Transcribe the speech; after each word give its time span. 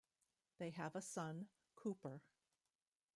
They 0.57 0.71
have 0.71 0.95
a 0.95 1.01
son, 1.03 1.49
Cooper. 1.75 2.21